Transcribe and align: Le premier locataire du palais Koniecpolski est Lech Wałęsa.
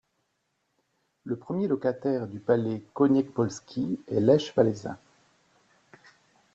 Le 1.25 1.35
premier 1.35 1.67
locataire 1.67 2.25
du 2.27 2.39
palais 2.39 2.81
Koniecpolski 2.95 3.99
est 4.07 4.19
Lech 4.19 4.51
Wałęsa. 4.57 4.97